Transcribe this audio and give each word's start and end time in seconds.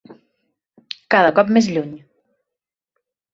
Cada 1.15 1.33
cop 1.41 1.51
més 1.59 1.69
lluny. 1.75 1.93